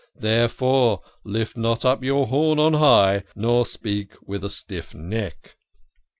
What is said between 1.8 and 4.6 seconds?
up your horn on high, nor speak with a